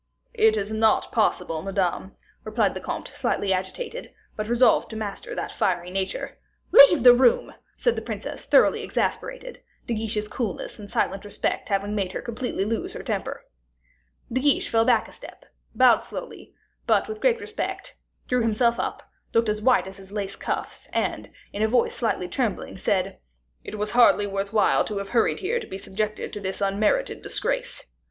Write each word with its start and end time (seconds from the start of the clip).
"It 0.33 0.57
is 0.57 0.71
not 0.73 1.11
possible, 1.11 1.61
Madame," 1.61 2.13
replied 2.43 2.73
the 2.73 2.79
comte, 2.81 3.09
slightly 3.09 3.53
agitated, 3.53 4.11
but 4.35 4.47
resolved 4.47 4.89
to 4.89 4.95
master 4.95 5.35
that 5.35 5.51
fiery 5.51 5.91
nature. 5.91 6.39
"Leave 6.71 7.03
the 7.03 7.13
room!" 7.13 7.53
said 7.75 7.95
the 7.95 8.01
princess, 8.01 8.45
thoroughly 8.47 8.81
exasperated, 8.81 9.61
De 9.85 9.93
Guiche's 9.93 10.27
coolness 10.27 10.79
and 10.79 10.89
silent 10.89 11.23
respect 11.23 11.69
having 11.69 11.93
made 11.93 12.13
her 12.13 12.21
completely 12.23 12.65
lose 12.65 12.93
her 12.93 13.03
temper. 13.03 13.45
De 14.33 14.39
Guiche 14.41 14.69
fell 14.69 14.85
back 14.85 15.07
a 15.07 15.11
step, 15.11 15.45
bowed 15.75 16.03
slowly, 16.03 16.55
but 16.87 17.07
with 17.07 17.21
great 17.21 17.39
respect, 17.39 17.95
drew 18.27 18.41
himself 18.41 18.79
up, 18.79 19.03
looking 19.35 19.51
as 19.51 19.61
white 19.61 19.85
as 19.85 19.97
his 19.97 20.11
lace 20.11 20.35
cuffs, 20.35 20.87
and, 20.93 21.29
in 21.53 21.61
a 21.61 21.67
voice 21.67 21.93
slightly 21.93 22.27
trembling, 22.27 22.75
said, 22.75 23.19
"It 23.63 23.75
was 23.75 23.91
hardly 23.91 24.25
worth 24.25 24.51
while 24.51 24.83
to 24.85 24.97
have 24.97 25.09
hurried 25.09 25.41
here 25.41 25.59
to 25.59 25.67
be 25.67 25.77
subjected 25.77 26.33
to 26.33 26.39
this 26.39 26.59
unmerited 26.59 27.21
disgrace." 27.21 27.85